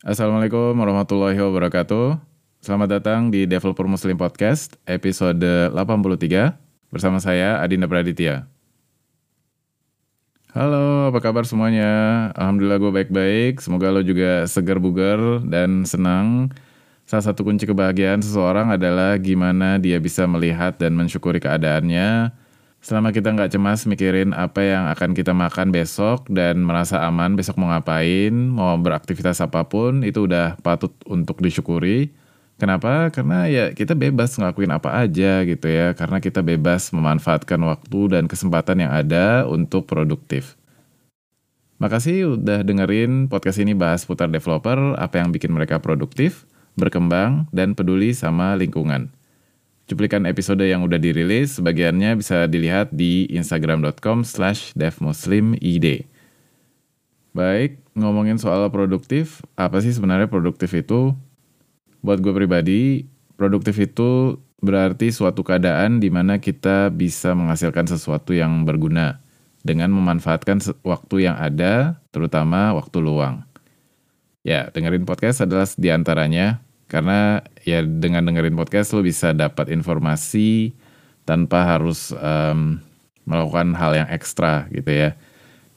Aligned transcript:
Assalamualaikum 0.00 0.80
warahmatullahi 0.80 1.36
wabarakatuh. 1.36 2.16
Selamat 2.64 2.88
datang 2.88 3.28
di 3.28 3.44
Developer 3.44 3.84
Muslim 3.84 4.16
Podcast 4.16 4.80
episode 4.88 5.44
83 5.76 6.56
bersama 6.88 7.20
saya 7.20 7.60
Adinda 7.60 7.84
Praditya. 7.84 8.48
Halo, 10.56 11.12
apa 11.12 11.20
kabar 11.20 11.44
semuanya? 11.44 12.32
Alhamdulillah 12.32 12.80
gue 12.80 12.92
baik-baik. 12.96 13.60
Semoga 13.60 13.92
lo 13.92 14.00
juga 14.00 14.48
segar 14.48 14.80
bugar 14.80 15.44
dan 15.44 15.84
senang. 15.84 16.48
Salah 17.04 17.28
satu 17.28 17.44
kunci 17.44 17.68
kebahagiaan 17.68 18.24
seseorang 18.24 18.72
adalah 18.72 19.20
gimana 19.20 19.76
dia 19.76 20.00
bisa 20.00 20.24
melihat 20.24 20.80
dan 20.80 20.96
mensyukuri 20.96 21.44
keadaannya, 21.44 22.32
Selama 22.80 23.12
kita 23.12 23.28
nggak 23.36 23.52
cemas 23.52 23.84
mikirin 23.84 24.32
apa 24.32 24.64
yang 24.64 24.88
akan 24.88 25.12
kita 25.12 25.36
makan 25.36 25.68
besok 25.68 26.24
dan 26.32 26.64
merasa 26.64 27.04
aman 27.04 27.36
besok 27.36 27.60
mau 27.60 27.68
ngapain, 27.68 28.32
mau 28.32 28.72
beraktivitas 28.80 29.44
apa 29.44 29.68
pun, 29.68 30.00
itu 30.00 30.24
udah 30.24 30.56
patut 30.64 30.96
untuk 31.04 31.44
disyukuri. 31.44 32.08
Kenapa? 32.56 33.12
Karena 33.12 33.44
ya 33.52 33.76
kita 33.76 33.92
bebas 33.92 34.32
ngelakuin 34.36 34.72
apa 34.72 34.96
aja 34.96 35.44
gitu 35.44 35.68
ya, 35.68 35.92
karena 35.92 36.24
kita 36.24 36.40
bebas 36.40 36.88
memanfaatkan 36.96 37.60
waktu 37.60 38.00
dan 38.16 38.24
kesempatan 38.24 38.84
yang 38.88 38.92
ada 38.96 39.44
untuk 39.44 39.84
produktif. 39.84 40.56
Makasih 41.80 42.36
udah 42.36 42.64
dengerin 42.64 43.28
podcast 43.28 43.60
ini 43.60 43.76
bahas 43.76 44.08
putar 44.08 44.28
developer, 44.32 44.96
apa 44.96 45.20
yang 45.20 45.32
bikin 45.32 45.52
mereka 45.52 45.80
produktif, 45.80 46.48
berkembang, 46.80 47.48
dan 47.52 47.76
peduli 47.76 48.12
sama 48.16 48.56
lingkungan. 48.56 49.12
Cuplikan 49.90 50.22
episode 50.22 50.62
yang 50.62 50.86
udah 50.86 51.02
dirilis, 51.02 51.58
sebagiannya 51.58 52.14
bisa 52.14 52.46
dilihat 52.46 52.94
di 52.94 53.26
instagram.com 53.34 54.22
slash 54.22 54.70
devmuslimid. 54.78 56.06
Baik, 57.34 57.82
ngomongin 57.98 58.38
soal 58.38 58.70
produktif, 58.70 59.42
apa 59.58 59.82
sih 59.82 59.90
sebenarnya 59.90 60.30
produktif 60.30 60.70
itu? 60.78 61.10
Buat 62.06 62.22
gue 62.22 62.30
pribadi, 62.30 63.10
produktif 63.34 63.82
itu 63.82 64.38
berarti 64.62 65.10
suatu 65.10 65.42
keadaan 65.42 65.98
di 65.98 66.06
mana 66.06 66.38
kita 66.38 66.94
bisa 66.94 67.34
menghasilkan 67.34 67.90
sesuatu 67.90 68.30
yang 68.30 68.62
berguna 68.62 69.18
dengan 69.66 69.90
memanfaatkan 69.90 70.62
waktu 70.86 71.26
yang 71.26 71.34
ada, 71.34 71.98
terutama 72.14 72.78
waktu 72.78 73.02
luang. 73.02 73.42
Ya, 74.46 74.70
dengerin 74.70 75.02
podcast 75.02 75.42
adalah 75.42 75.66
di 75.74 75.90
antaranya. 75.90 76.62
Karena 76.90 77.38
ya 77.62 77.86
dengan 77.86 78.26
dengerin 78.26 78.58
podcast 78.58 78.90
lo 78.98 79.06
bisa 79.06 79.30
dapat 79.30 79.70
informasi 79.70 80.74
tanpa 81.22 81.62
harus 81.62 82.10
um, 82.18 82.82
melakukan 83.30 83.78
hal 83.78 83.94
yang 83.94 84.08
ekstra 84.10 84.66
gitu 84.74 84.90
ya. 84.90 85.14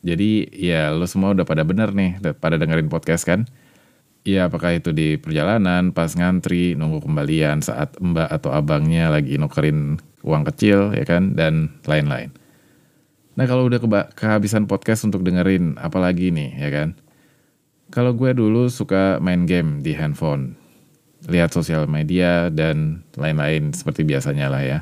Jadi 0.02 0.50
ya 0.52 0.89
lo 0.89 1.06
semua 1.06 1.38
udah 1.38 1.45
pada 1.45 1.61
bener 1.61 1.94
nih, 1.94 2.17
pada 2.41 2.58
dengerin 2.58 2.89
podcast 2.89 3.30
kan. 3.30 3.45
Ya 4.25 4.47
apakah 4.50 4.73
itu 4.73 4.89
di 4.95 5.19
perjalanan, 5.19 5.94
pas 5.94 6.16
ngantri, 6.16 6.73
nunggu 6.73 7.03
kembalian 7.06 7.59
saat 7.61 7.94
mbak 8.00 8.31
atau 8.31 8.56
abangnya 8.56 9.11
lagi 9.11 9.36
nukerin 9.36 10.00
uang 10.23 10.47
kecil 10.50 10.95
ya 10.97 11.06
kan, 11.06 11.38
dan 11.38 11.78
lain-lain. 11.86 12.34
Nah 13.38 13.45
kalau 13.45 13.69
udah 13.69 13.84
kehabisan 14.16 14.66
podcast 14.66 15.06
untuk 15.06 15.22
dengerin, 15.22 15.78
apalagi 15.78 16.34
nih 16.34 16.58
ya 16.58 16.69
kan. 16.73 16.89
Kalau 17.94 18.17
gue 18.17 18.34
dulu 18.34 18.73
suka 18.73 19.22
main 19.22 19.45
game 19.45 19.86
di 19.86 19.94
handphone, 19.94 20.58
lihat 21.28 21.56
sosial 21.56 21.88
media 21.88 22.52
dan 22.52 23.04
lain-lain 23.16 23.72
seperti 23.72 24.04
biasanya 24.04 24.52
lah 24.52 24.64
ya. 24.64 24.80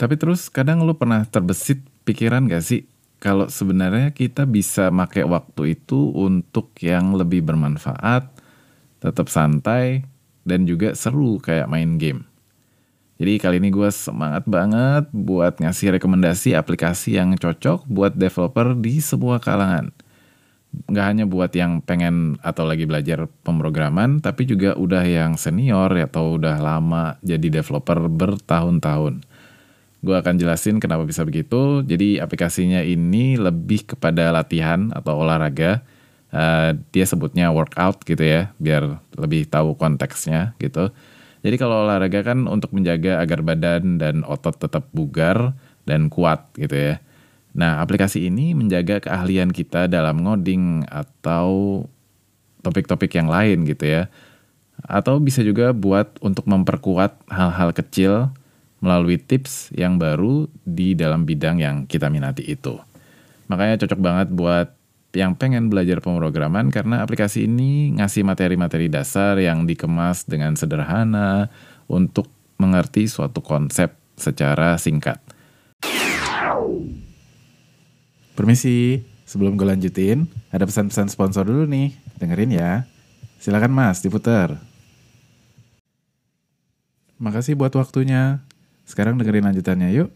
Tapi 0.00 0.16
terus 0.16 0.48
kadang 0.48 0.84
lu 0.88 0.96
pernah 0.96 1.28
terbesit 1.28 1.84
pikiran 2.08 2.48
gak 2.48 2.64
sih 2.64 2.88
kalau 3.20 3.52
sebenarnya 3.52 4.16
kita 4.16 4.48
bisa 4.48 4.88
make 4.88 5.20
waktu 5.20 5.76
itu 5.76 6.08
untuk 6.16 6.72
yang 6.80 7.12
lebih 7.12 7.44
bermanfaat, 7.44 8.32
tetap 9.04 9.28
santai, 9.28 10.08
dan 10.48 10.64
juga 10.64 10.96
seru 10.96 11.36
kayak 11.36 11.68
main 11.68 12.00
game. 12.00 12.24
Jadi 13.20 13.36
kali 13.36 13.60
ini 13.60 13.68
gue 13.68 13.92
semangat 13.92 14.48
banget 14.48 15.12
buat 15.12 15.60
ngasih 15.60 16.00
rekomendasi 16.00 16.56
aplikasi 16.56 17.20
yang 17.20 17.36
cocok 17.36 17.84
buat 17.84 18.16
developer 18.16 18.72
di 18.72 18.96
sebuah 18.96 19.44
kalangan 19.44 19.92
nggak 20.70 21.06
hanya 21.06 21.24
buat 21.26 21.50
yang 21.54 21.82
pengen 21.82 22.38
atau 22.46 22.62
lagi 22.62 22.86
belajar 22.86 23.26
pemrograman, 23.42 24.22
tapi 24.22 24.46
juga 24.46 24.78
udah 24.78 25.02
yang 25.02 25.34
senior 25.34 25.90
atau 25.98 26.38
udah 26.38 26.58
lama 26.62 27.18
jadi 27.26 27.62
developer 27.62 27.98
bertahun-tahun. 28.06 29.26
Gue 30.00 30.16
akan 30.16 30.40
jelasin 30.40 30.80
kenapa 30.80 31.04
bisa 31.04 31.26
begitu. 31.26 31.84
Jadi 31.84 32.22
aplikasinya 32.22 32.80
ini 32.80 33.36
lebih 33.36 33.94
kepada 33.94 34.32
latihan 34.32 34.88
atau 34.96 35.20
olahraga. 35.20 35.84
Uh, 36.30 36.78
dia 36.94 37.02
sebutnya 37.02 37.50
workout 37.50 38.06
gitu 38.06 38.22
ya, 38.22 38.54
biar 38.62 39.02
lebih 39.18 39.50
tahu 39.50 39.74
konteksnya 39.74 40.54
gitu. 40.62 40.94
Jadi 41.42 41.56
kalau 41.58 41.82
olahraga 41.82 42.22
kan 42.22 42.46
untuk 42.46 42.70
menjaga 42.70 43.18
agar 43.18 43.42
badan 43.42 43.98
dan 43.98 44.22
otot 44.22 44.54
tetap 44.54 44.86
bugar 44.94 45.58
dan 45.88 46.06
kuat 46.06 46.46
gitu 46.54 46.76
ya. 46.78 46.94
Nah, 47.50 47.82
aplikasi 47.82 48.30
ini 48.30 48.54
menjaga 48.54 49.02
keahlian 49.02 49.50
kita 49.50 49.90
dalam 49.90 50.22
ngoding 50.22 50.86
atau 50.86 51.82
topik-topik 52.62 53.10
yang 53.16 53.26
lain 53.26 53.66
gitu 53.66 53.84
ya. 53.86 54.02
Atau 54.86 55.20
bisa 55.20 55.44
juga 55.44 55.74
buat 55.76 56.16
untuk 56.22 56.46
memperkuat 56.48 57.28
hal-hal 57.28 57.70
kecil 57.74 58.32
melalui 58.80 59.20
tips 59.20 59.74
yang 59.76 60.00
baru 60.00 60.48
di 60.64 60.96
dalam 60.96 61.28
bidang 61.28 61.60
yang 61.60 61.84
kita 61.84 62.08
minati 62.08 62.46
itu. 62.48 62.80
Makanya 63.52 63.82
cocok 63.84 64.00
banget 64.00 64.28
buat 64.32 64.68
yang 65.10 65.34
pengen 65.34 65.66
belajar 65.66 65.98
pemrograman 65.98 66.70
karena 66.70 67.02
aplikasi 67.02 67.50
ini 67.50 67.90
ngasih 67.98 68.22
materi-materi 68.22 68.86
dasar 68.86 69.36
yang 69.42 69.66
dikemas 69.66 70.22
dengan 70.24 70.54
sederhana 70.54 71.50
untuk 71.90 72.30
mengerti 72.62 73.10
suatu 73.10 73.42
konsep 73.42 73.90
secara 74.14 74.78
singkat. 74.78 75.18
Permisi, 78.40 79.04
sebelum 79.28 79.52
gue 79.60 79.68
lanjutin, 79.68 80.24
ada 80.48 80.64
pesan-pesan 80.64 81.12
sponsor 81.12 81.44
dulu 81.44 81.68
nih. 81.68 81.92
Dengerin 82.16 82.56
ya. 82.56 82.88
Silakan 83.36 83.68
mas, 83.68 84.00
diputar. 84.00 84.56
Makasih 87.20 87.52
buat 87.52 87.68
waktunya. 87.76 88.40
Sekarang 88.88 89.20
dengerin 89.20 89.44
lanjutannya 89.44 89.92
yuk. 89.92 90.08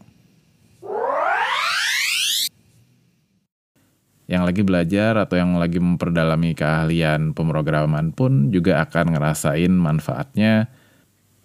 Yang 4.25 4.41
lagi 4.41 4.61
belajar 4.65 5.21
atau 5.21 5.37
yang 5.37 5.61
lagi 5.61 5.77
memperdalami 5.77 6.57
keahlian 6.57 7.37
pemrograman 7.37 8.09
pun 8.09 8.49
juga 8.49 8.81
akan 8.89 9.13
ngerasain 9.13 9.69
manfaatnya. 9.69 10.73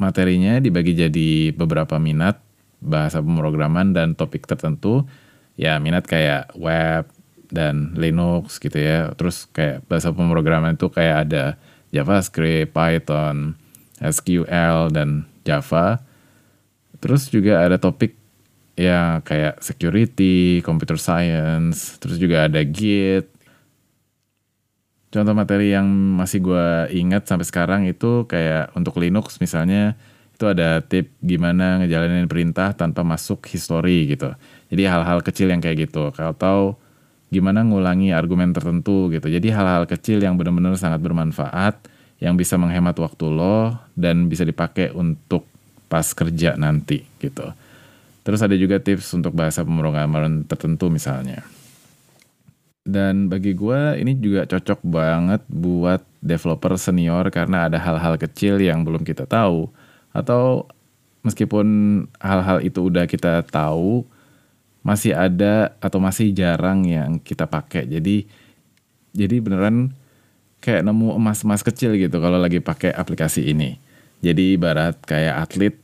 Materinya 0.00 0.56
dibagi 0.56 0.96
jadi 0.96 1.52
beberapa 1.52 2.00
minat, 2.00 2.40
bahasa 2.80 3.20
pemrograman 3.20 3.92
dan 3.92 4.16
topik 4.16 4.48
tertentu 4.48 5.04
ya 5.60 5.76
minat 5.76 6.08
kayak 6.08 6.56
web 6.56 7.04
dan 7.52 7.92
Linux 8.00 8.56
gitu 8.56 8.80
ya. 8.80 9.12
Terus 9.12 9.44
kayak 9.52 9.84
bahasa 9.84 10.08
pemrograman 10.08 10.80
itu 10.80 10.88
kayak 10.88 11.28
ada 11.28 11.44
JavaScript, 11.92 12.72
Python, 12.72 13.60
SQL 14.00 14.88
dan 14.88 15.28
Java. 15.44 16.00
Terus 17.04 17.28
juga 17.28 17.60
ada 17.60 17.76
topik 17.76 18.16
ya 18.80 19.20
kayak 19.20 19.60
security, 19.60 20.64
computer 20.64 20.96
science, 20.96 22.00
terus 22.00 22.16
juga 22.16 22.48
ada 22.48 22.64
Git. 22.64 23.28
Contoh 25.10 25.34
materi 25.34 25.74
yang 25.74 25.90
masih 26.16 26.40
gue 26.40 26.66
ingat 26.94 27.26
sampai 27.26 27.44
sekarang 27.44 27.82
itu 27.84 28.30
kayak 28.30 28.70
untuk 28.78 28.96
Linux 29.02 29.42
misalnya 29.42 29.98
itu 30.38 30.46
ada 30.46 30.80
tip 30.80 31.12
gimana 31.20 31.82
ngejalanin 31.82 32.30
perintah 32.30 32.72
tanpa 32.72 33.02
masuk 33.04 33.44
history 33.50 34.08
gitu. 34.08 34.32
Jadi 34.70 34.82
hal-hal 34.86 35.18
kecil 35.20 35.50
yang 35.50 35.58
kayak 35.58 35.90
gitu. 35.90 36.14
Tahu 36.14 36.78
gimana 37.30 37.66
ngulangi 37.66 38.14
argumen 38.14 38.54
tertentu 38.54 39.10
gitu. 39.10 39.26
Jadi 39.26 39.50
hal-hal 39.50 39.86
kecil 39.86 40.22
yang 40.22 40.38
benar-benar 40.38 40.78
sangat 40.78 41.02
bermanfaat 41.02 41.78
yang 42.22 42.38
bisa 42.38 42.54
menghemat 42.54 42.94
waktu 42.98 43.26
lo 43.30 43.74
dan 43.98 44.30
bisa 44.30 44.46
dipakai 44.46 44.94
untuk 44.94 45.46
pas 45.90 46.06
kerja 46.14 46.54
nanti 46.54 47.02
gitu. 47.18 47.50
Terus 48.22 48.40
ada 48.44 48.54
juga 48.54 48.78
tips 48.78 49.16
untuk 49.16 49.34
bahasa 49.34 49.66
pemrograman 49.66 50.46
tertentu 50.46 50.86
misalnya. 50.92 51.42
Dan 52.84 53.26
bagi 53.26 53.54
gue 53.54 53.98
ini 53.98 54.16
juga 54.16 54.46
cocok 54.46 54.86
banget 54.86 55.42
buat 55.50 56.00
developer 56.20 56.76
senior 56.76 57.28
karena 57.32 57.66
ada 57.66 57.78
hal-hal 57.80 58.20
kecil 58.20 58.60
yang 58.60 58.84
belum 58.84 59.02
kita 59.02 59.24
tahu 59.24 59.68
atau 60.12 60.68
meskipun 61.22 61.66
hal-hal 62.20 62.60
itu 62.64 62.90
udah 62.90 63.04
kita 63.08 63.44
tahu 63.48 64.04
masih 64.80 65.12
ada 65.12 65.76
atau 65.78 66.00
masih 66.00 66.32
jarang 66.32 66.84
yang 66.88 67.20
kita 67.20 67.44
pakai. 67.44 67.84
Jadi 67.84 68.24
jadi 69.12 69.36
beneran 69.42 69.92
kayak 70.60 70.84
nemu 70.84 71.16
emas-emas 71.16 71.64
kecil 71.64 71.96
gitu 71.96 72.20
kalau 72.20 72.40
lagi 72.40 72.60
pakai 72.60 72.92
aplikasi 72.92 73.50
ini. 73.50 73.80
Jadi 74.20 74.56
ibarat 74.56 75.00
kayak 75.04 75.34
atlet 75.48 75.74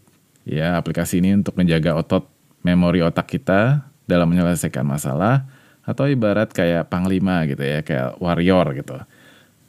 ya 0.44 0.76
aplikasi 0.76 1.24
ini 1.24 1.36
untuk 1.36 1.56
menjaga 1.56 1.96
otot 1.96 2.28
memori 2.60 3.00
otak 3.00 3.26
kita 3.26 3.88
dalam 4.04 4.28
menyelesaikan 4.30 4.84
masalah 4.86 5.48
atau 5.86 6.06
ibarat 6.10 6.50
kayak 6.50 6.90
panglima 6.90 7.46
gitu 7.48 7.62
ya 7.62 7.80
kayak 7.82 8.20
warrior 8.20 8.74
gitu. 8.76 8.96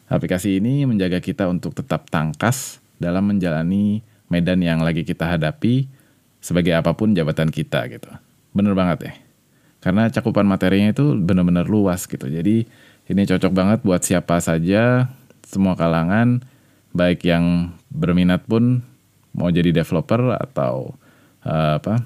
Aplikasi 0.07 0.63
ini 0.63 0.87
menjaga 0.87 1.19
kita 1.19 1.51
untuk 1.51 1.75
tetap 1.75 2.07
tangkas 2.07 2.79
dalam 2.95 3.27
menjalani 3.27 4.01
medan 4.31 4.63
yang 4.63 4.79
lagi 4.79 5.03
kita 5.03 5.35
hadapi 5.35 5.87
sebagai 6.39 6.75
apa 6.79 6.95
pun 6.95 7.11
jabatan 7.11 7.51
kita 7.51 7.87
gitu. 7.91 8.11
Bener 8.51 8.73
banget 8.77 8.99
ya. 9.07 9.13
Karena 9.83 10.11
cakupan 10.11 10.43
materinya 10.43 10.91
itu 10.91 11.15
benar-benar 11.15 11.69
luas 11.69 12.05
gitu. 12.05 12.27
Jadi 12.27 12.67
ini 13.07 13.21
cocok 13.23 13.51
banget 13.55 13.79
buat 13.87 14.03
siapa 14.03 14.39
saja, 14.43 15.07
semua 15.47 15.79
kalangan, 15.79 16.43
baik 16.91 17.23
yang 17.23 17.71
berminat 17.87 18.43
pun 18.43 18.83
mau 19.37 19.53
jadi 19.53 19.69
developer 19.69 20.33
atau 20.33 20.97
uh, 21.45 21.77
apa 21.77 22.01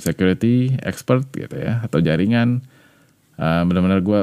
security 0.00 0.74
expert 0.80 1.28
gitu 1.36 1.52
ya 1.60 1.84
atau 1.84 2.00
jaringan 2.00 2.64
uh, 3.36 3.62
benar-benar 3.68 4.00
gue 4.00 4.20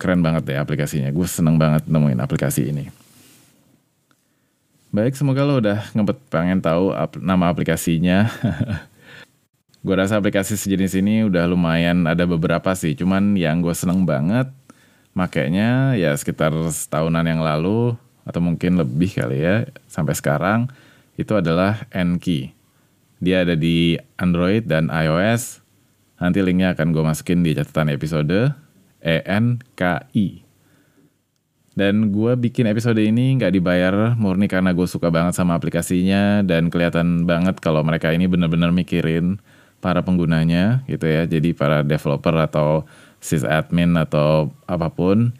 keren 0.00 0.24
banget 0.24 0.48
deh 0.48 0.58
aplikasinya 0.58 1.12
gue 1.12 1.26
seneng 1.28 1.60
banget 1.60 1.84
nemuin 1.84 2.16
aplikasi 2.24 2.72
ini 2.72 2.88
baik 4.90 5.12
semoga 5.14 5.44
lo 5.44 5.60
udah 5.60 5.92
ngempet 5.92 6.16
pengen 6.32 6.64
tahu 6.64 6.96
ap 6.96 7.20
nama 7.20 7.52
aplikasinya 7.52 8.26
gue 9.80 9.94
rasa 9.96 10.20
aplikasi 10.20 10.56
sejenis 10.60 10.98
ini 11.00 11.24
udah 11.24 11.48
lumayan 11.48 12.04
ada 12.04 12.28
beberapa 12.28 12.72
sih 12.76 12.92
cuman 12.92 13.36
yang 13.36 13.64
gue 13.64 13.72
seneng 13.72 14.04
banget 14.04 14.48
makanya 15.16 15.96
ya 15.96 16.12
sekitar 16.14 16.52
setahunan 16.70 17.24
yang 17.24 17.40
lalu 17.40 17.96
atau 18.24 18.40
mungkin 18.44 18.78
lebih 18.78 19.16
kali 19.16 19.42
ya 19.42 19.66
sampai 19.88 20.14
sekarang 20.14 20.70
itu 21.20 21.36
adalah 21.36 21.84
Enki. 21.92 22.56
Dia 23.20 23.44
ada 23.44 23.52
di 23.52 24.00
Android 24.16 24.64
dan 24.64 24.88
iOS. 24.88 25.60
Nanti 26.16 26.40
linknya 26.40 26.72
akan 26.72 26.96
gue 26.96 27.04
masukin 27.04 27.44
di 27.44 27.52
catatan 27.52 27.92
episode 27.92 28.56
E-N-K-I. 29.04 30.48
Dan 31.76 32.12
gue 32.12 32.32
bikin 32.36 32.68
episode 32.68 33.00
ini 33.00 33.40
nggak 33.40 33.52
dibayar 33.56 34.16
murni 34.16 34.48
karena 34.48 34.72
gue 34.72 34.84
suka 34.84 35.08
banget 35.08 35.36
sama 35.36 35.56
aplikasinya 35.56 36.44
dan 36.44 36.68
kelihatan 36.68 37.24
banget 37.24 37.56
kalau 37.60 37.80
mereka 37.84 38.12
ini 38.12 38.28
bener-bener 38.28 38.68
mikirin 38.72 39.40
para 39.80 40.04
penggunanya 40.04 40.84
gitu 40.86 41.08
ya. 41.08 41.24
Jadi 41.26 41.56
para 41.56 41.82
developer 41.82 42.36
atau 42.36 42.84
sysadmin 43.20 43.96
atau 43.96 44.52
apa 44.64 44.88
pun. 44.92 45.32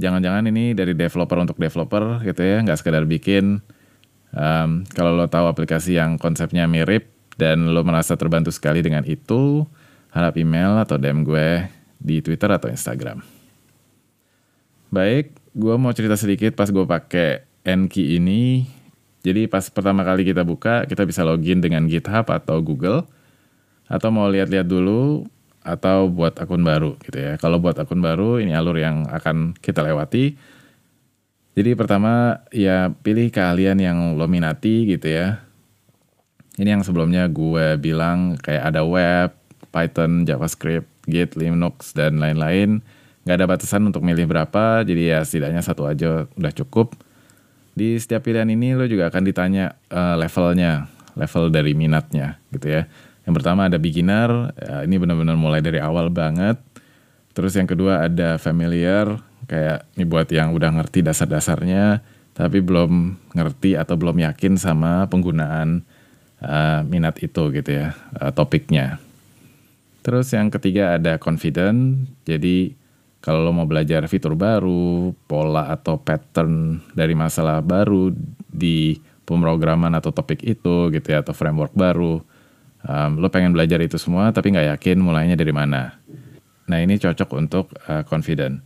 Jangan-jangan 0.00 0.48
ini 0.48 0.72
dari 0.72 0.96
developer 0.96 1.38
untuk 1.40 1.60
developer 1.60 2.24
gitu 2.24 2.40
ya, 2.40 2.64
nggak 2.64 2.80
sekedar 2.80 3.04
bikin 3.04 3.60
Um, 4.30 4.86
kalau 4.94 5.18
lo 5.18 5.26
tahu 5.26 5.50
aplikasi 5.50 5.98
yang 5.98 6.14
konsepnya 6.14 6.70
mirip 6.70 7.10
dan 7.34 7.74
lo 7.74 7.82
merasa 7.82 8.14
terbantu 8.14 8.54
sekali 8.54 8.78
dengan 8.78 9.02
itu, 9.02 9.66
harap 10.14 10.38
email 10.38 10.78
atau 10.78 10.94
DM 10.94 11.26
gue 11.26 11.66
di 11.98 12.22
Twitter 12.22 12.46
atau 12.46 12.70
Instagram. 12.70 13.26
Baik, 14.90 15.34
gue 15.54 15.74
mau 15.78 15.90
cerita 15.94 16.14
sedikit 16.14 16.54
pas 16.54 16.70
gue 16.70 16.86
pakai 16.86 17.42
Enki 17.66 18.18
ini. 18.18 18.66
Jadi 19.20 19.50
pas 19.50 19.66
pertama 19.68 20.06
kali 20.06 20.24
kita 20.24 20.46
buka, 20.46 20.86
kita 20.86 21.04
bisa 21.04 21.26
login 21.26 21.60
dengan 21.60 21.84
GitHub 21.90 22.24
atau 22.30 22.62
Google. 22.62 23.04
Atau 23.90 24.14
mau 24.14 24.30
lihat-lihat 24.30 24.70
dulu, 24.70 25.26
atau 25.60 26.06
buat 26.06 26.38
akun 26.38 26.62
baru 26.62 26.94
gitu 27.02 27.18
ya. 27.18 27.34
Kalau 27.36 27.58
buat 27.58 27.74
akun 27.76 27.98
baru, 27.98 28.38
ini 28.38 28.54
alur 28.54 28.78
yang 28.78 29.10
akan 29.10 29.58
kita 29.58 29.82
lewati 29.82 30.38
jadi 31.60 31.74
pertama 31.74 32.40
ya 32.54 32.94
pilih 33.02 33.28
keahlian 33.28 33.78
yang 33.82 34.14
lo 34.14 34.30
minati 34.30 34.86
gitu 34.86 35.10
ya. 35.10 35.42
Ini 36.60 36.78
yang 36.78 36.84
sebelumnya 36.86 37.26
gue 37.26 37.80
bilang 37.80 38.38
kayak 38.38 38.70
ada 38.70 38.80
web, 38.80 39.32
Python, 39.68 40.28
JavaScript, 40.28 40.86
Git, 41.08 41.34
Linux, 41.34 41.96
dan 41.96 42.16
lain-lain. 42.16 42.84
Gak 43.28 43.36
ada 43.40 43.46
batasan 43.48 43.84
untuk 43.84 44.04
milih 44.04 44.28
berapa, 44.28 44.84
jadi 44.88 45.02
ya 45.16 45.18
setidaknya 45.20 45.60
satu 45.64 45.88
aja 45.88 46.24
udah 46.32 46.52
cukup. 46.54 46.96
Di 47.76 47.96
setiap 48.00 48.24
pilihan 48.28 48.48
ini 48.48 48.76
lo 48.76 48.84
juga 48.88 49.08
akan 49.08 49.22
ditanya 49.24 49.76
uh, 49.92 50.16
levelnya, 50.20 50.88
level 51.16 51.52
dari 51.52 51.72
minatnya 51.72 52.40
gitu 52.56 52.72
ya. 52.72 52.82
Yang 53.28 53.34
pertama 53.40 53.68
ada 53.68 53.76
beginner, 53.76 54.54
ya 54.56 54.84
ini 54.84 54.96
benar-benar 54.96 55.36
mulai 55.36 55.60
dari 55.60 55.78
awal 55.78 56.08
banget. 56.08 56.56
Terus 57.36 57.54
yang 57.54 57.68
kedua 57.68 58.08
ada 58.08 58.40
familiar, 58.40 59.20
kayak 59.50 59.86
ini 59.98 60.04
buat 60.06 60.28
yang 60.30 60.54
udah 60.54 60.70
ngerti 60.80 61.02
dasar-dasarnya 61.02 62.02
tapi 62.30 62.62
belum 62.62 63.18
ngerti 63.36 63.76
atau 63.76 63.98
belum 63.98 64.22
yakin 64.22 64.56
sama 64.56 65.04
penggunaan 65.10 65.84
uh, 66.40 66.80
minat 66.86 67.20
itu 67.20 67.52
gitu 67.52 67.70
ya 67.70 67.92
uh, 68.16 68.32
topiknya. 68.32 68.96
Terus 70.00 70.32
yang 70.32 70.48
ketiga 70.48 70.96
ada 70.96 71.20
confident. 71.20 72.08
Jadi 72.24 72.72
kalau 73.20 73.44
lo 73.44 73.52
mau 73.52 73.68
belajar 73.68 74.00
fitur 74.08 74.32
baru, 74.32 75.12
pola 75.28 75.68
atau 75.68 76.00
pattern 76.00 76.80
dari 76.96 77.12
masalah 77.12 77.60
baru 77.60 78.08
di 78.48 78.96
pemrograman 79.28 79.92
atau 79.92 80.08
topik 80.08 80.40
itu 80.40 80.88
gitu 80.88 81.06
ya 81.12 81.20
atau 81.20 81.36
framework 81.36 81.76
baru, 81.76 82.24
um, 82.86 83.20
lo 83.20 83.28
pengen 83.28 83.52
belajar 83.52 83.80
itu 83.80 83.96
semua 84.00 84.30
tapi 84.30 84.52
nggak 84.52 84.78
yakin 84.78 84.98
mulainya 85.00 85.36
dari 85.36 85.52
mana. 85.52 85.98
Nah 86.70 86.78
ini 86.78 86.96
cocok 86.96 87.30
untuk 87.34 87.74
uh, 87.90 88.06
confident. 88.06 88.62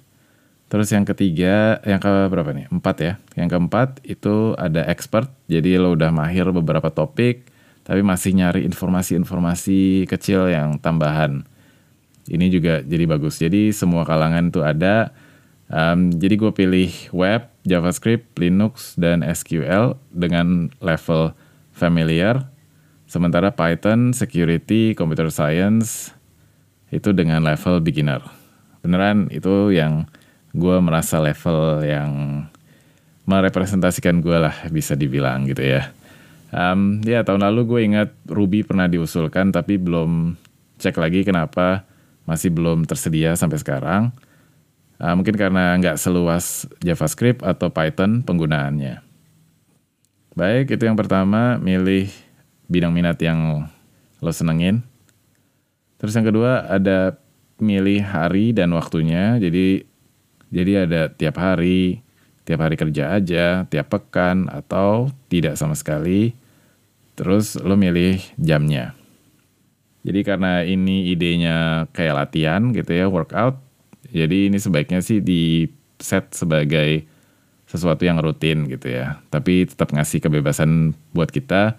Terus 0.69 0.91
yang 0.91 1.07
ketiga, 1.07 1.79
yang 1.87 2.03
ke 2.03 2.11
berapa 2.29 2.51
nih? 2.51 2.67
Empat 2.73 2.97
ya. 2.99 3.13
Yang 3.39 3.49
keempat 3.55 4.03
itu 4.03 4.59
ada 4.59 4.83
expert. 4.91 5.31
Jadi 5.47 5.79
lo 5.79 5.95
udah 5.95 6.11
mahir 6.11 6.51
beberapa 6.51 6.91
topik, 6.91 7.47
tapi 7.87 8.01
masih 8.03 8.35
nyari 8.35 8.67
informasi-informasi 8.67 10.09
kecil 10.11 10.51
yang 10.51 10.81
tambahan. 10.81 11.47
Ini 12.27 12.49
juga 12.49 12.81
jadi 12.81 13.05
bagus. 13.05 13.39
Jadi 13.39 13.71
semua 13.71 14.09
kalangan 14.09 14.49
itu 14.49 14.65
ada. 14.65 15.13
Um, 15.69 16.13
jadi 16.13 16.35
gue 16.41 16.53
pilih 16.53 16.91
web, 17.13 17.49
JavaScript, 17.65 18.33
Linux, 18.41 18.97
dan 18.97 19.21
SQL 19.21 19.97
dengan 20.13 20.73
level 20.81 21.37
familiar. 21.77 22.49
Sementara 23.15 23.55
Python, 23.55 24.11
security, 24.11 24.91
computer 24.99 25.31
science 25.31 26.11
itu 26.91 27.15
dengan 27.15 27.47
level 27.47 27.79
beginner. 27.79 28.19
Beneran 28.83 29.31
itu 29.31 29.71
yang 29.71 30.11
gue 30.51 30.83
merasa 30.83 31.23
level 31.23 31.87
yang 31.87 32.11
merepresentasikan 33.23 34.19
gue 34.19 34.35
lah 34.35 34.67
bisa 34.67 34.99
dibilang 34.99 35.47
gitu 35.47 35.63
ya. 35.63 35.95
Um, 36.51 37.07
ya 37.07 37.23
tahun 37.23 37.47
lalu 37.47 37.61
gue 37.71 37.81
ingat 37.87 38.11
Ruby 38.27 38.67
pernah 38.67 38.91
diusulkan 38.91 39.55
tapi 39.55 39.79
belum 39.79 40.35
cek 40.83 40.99
lagi 40.99 41.23
kenapa 41.23 41.87
masih 42.27 42.51
belum 42.51 42.83
tersedia 42.83 43.39
sampai 43.39 43.63
sekarang. 43.63 44.11
Uh, 44.99 45.15
mungkin 45.15 45.39
karena 45.39 45.79
nggak 45.79 46.03
seluas 46.03 46.67
JavaScript 46.83 47.47
atau 47.47 47.71
Python 47.71 48.27
penggunaannya. 48.27 49.07
Baik, 50.35 50.75
itu 50.75 50.83
yang 50.83 50.99
pertama, 50.99 51.63
milih 51.63 52.11
bidang 52.69 52.93
minat 52.93 53.21
yang 53.21 53.69
lo 54.21 54.33
senengin. 54.33 54.85
Terus 56.01 56.17
yang 56.17 56.27
kedua 56.29 56.69
ada 56.69 57.17
milih 57.61 58.03
hari 58.05 58.53
dan 58.53 58.73
waktunya. 58.75 59.37
Jadi 59.39 59.85
jadi 60.55 60.87
ada 60.87 61.11
tiap 61.11 61.37
hari, 61.43 62.05
tiap 62.47 62.63
hari 62.63 62.77
kerja 62.79 63.19
aja, 63.19 63.67
tiap 63.67 63.91
pekan, 63.91 64.47
atau 64.47 65.11
tidak 65.27 65.59
sama 65.59 65.75
sekali. 65.75 66.37
Terus 67.19 67.59
lo 67.59 67.75
milih 67.75 68.23
jamnya. 68.39 68.95
Jadi 70.05 70.21
karena 70.21 70.61
ini 70.63 71.11
idenya 71.11 71.89
kayak 71.97 72.15
latihan 72.15 72.71
gitu 72.71 72.93
ya, 72.93 73.07
workout. 73.09 73.59
Jadi 74.13 74.53
ini 74.53 74.61
sebaiknya 74.61 75.01
sih 75.01 75.25
di 75.25 75.67
set 75.99 76.37
sebagai 76.37 77.09
sesuatu 77.65 78.05
yang 78.05 78.21
rutin 78.21 78.69
gitu 78.69 78.93
ya. 78.93 79.19
Tapi 79.33 79.67
tetap 79.67 79.91
ngasih 79.91 80.23
kebebasan 80.23 80.95
buat 81.17 81.33
kita 81.33 81.75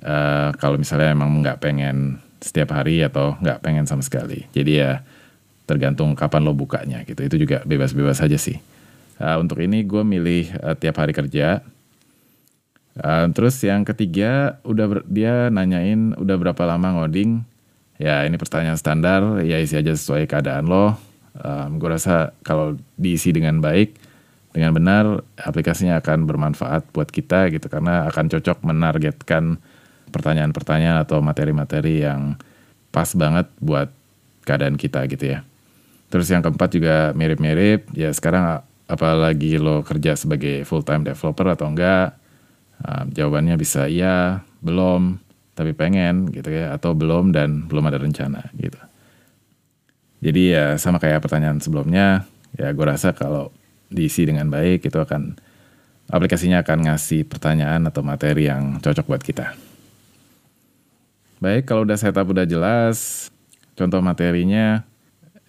uh, 0.00 0.56
kalau 0.56 0.80
misalnya 0.80 1.12
emang 1.12 1.44
nggak 1.44 1.60
pengen 1.60 2.22
setiap 2.42 2.74
hari 2.74 3.04
atau 3.04 3.38
nggak 3.38 3.60
pengen 3.62 3.84
sama 3.86 4.02
sekali. 4.02 4.48
Jadi 4.50 4.82
ya 4.82 5.04
tergantung 5.68 6.12
kapan 6.18 6.42
lo 6.42 6.52
bukanya 6.52 7.06
gitu. 7.06 7.22
Itu 7.22 7.36
juga 7.38 7.62
bebas-bebas 7.62 8.18
saja 8.18 8.34
sih. 8.36 8.58
Uh, 9.22 9.38
untuk 9.38 9.62
ini 9.62 9.86
gue 9.86 10.02
milih 10.02 10.50
uh, 10.58 10.74
tiap 10.74 10.98
hari 10.98 11.14
kerja. 11.14 11.62
Uh, 12.98 13.30
terus 13.32 13.56
yang 13.64 13.86
ketiga 13.86 14.60
udah 14.66 15.00
dia 15.08 15.48
nanyain 15.48 16.18
udah 16.18 16.36
berapa 16.36 16.62
lama 16.66 17.00
ngoding. 17.00 17.46
Ya 18.02 18.26
ini 18.26 18.34
pertanyaan 18.34 18.76
standar. 18.76 19.22
Ya 19.46 19.62
isi 19.62 19.78
aja 19.78 19.94
sesuai 19.94 20.26
keadaan 20.26 20.66
lo. 20.66 20.98
Um, 21.38 21.80
gue 21.80 21.88
rasa 21.88 22.34
kalau 22.44 22.76
diisi 22.98 23.32
dengan 23.32 23.62
baik 23.62 23.96
dengan 24.52 24.76
benar 24.76 25.04
aplikasinya 25.40 25.96
akan 26.02 26.28
bermanfaat 26.28 26.90
buat 26.90 27.08
kita 27.08 27.54
gitu. 27.54 27.70
Karena 27.70 28.10
akan 28.10 28.28
cocok 28.28 28.66
menargetkan 28.66 29.62
pertanyaan-pertanyaan 30.12 31.02
atau 31.02 31.24
materi-materi 31.24 32.04
yang 32.04 32.36
pas 32.92 33.08
banget 33.16 33.48
buat 33.58 33.88
keadaan 34.44 34.76
kita 34.76 35.08
gitu 35.08 35.32
ya. 35.34 35.40
Terus 36.12 36.28
yang 36.28 36.44
keempat 36.44 36.68
juga 36.76 36.96
mirip-mirip. 37.16 37.88
Ya 37.96 38.12
sekarang 38.12 38.60
apalagi 38.84 39.56
lo 39.56 39.80
kerja 39.80 40.12
sebagai 40.12 40.68
full 40.68 40.84
time 40.84 41.08
developer 41.08 41.48
atau 41.56 41.72
enggak? 41.72 42.12
Uh, 42.82 43.08
jawabannya 43.14 43.56
bisa 43.56 43.88
iya, 43.88 44.44
belum, 44.60 45.16
tapi 45.56 45.72
pengen 45.72 46.28
gitu 46.34 46.50
ya, 46.52 46.74
atau 46.76 46.92
belum 46.92 47.32
dan 47.32 47.64
belum 47.70 47.88
ada 47.88 47.96
rencana 47.96 48.52
gitu. 48.58 48.76
Jadi 50.22 50.42
ya 50.54 50.76
sama 50.76 50.98
kayak 50.98 51.22
pertanyaan 51.22 51.62
sebelumnya, 51.62 52.26
ya 52.58 52.70
gue 52.74 52.86
rasa 52.86 53.14
kalau 53.14 53.54
diisi 53.86 54.26
dengan 54.26 54.50
baik 54.50 54.86
itu 54.86 54.98
akan 54.98 55.38
aplikasinya 56.10 56.60
akan 56.60 56.90
ngasih 56.90 57.24
pertanyaan 57.24 57.86
atau 57.86 58.02
materi 58.04 58.50
yang 58.50 58.82
cocok 58.82 59.06
buat 59.06 59.22
kita. 59.22 59.71
Baik, 61.42 61.66
kalau 61.66 61.82
udah 61.82 61.98
setup 61.98 62.30
udah 62.30 62.46
jelas, 62.46 63.26
contoh 63.74 63.98
materinya, 63.98 64.86